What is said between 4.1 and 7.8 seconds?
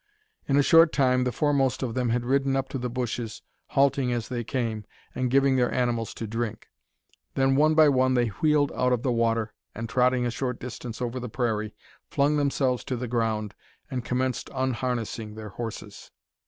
as they came, and giving their animals to drink. Then one